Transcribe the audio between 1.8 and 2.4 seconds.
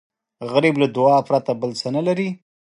نه لري